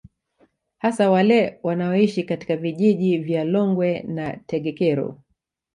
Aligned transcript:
Hasa 0.77 1.09
wale 1.11 1.59
wanaoishi 1.63 2.23
katika 2.23 2.55
vijiji 2.57 3.17
vya 3.17 3.43
Longwe 3.43 3.99
na 4.01 4.37
Tegekero 4.37 5.17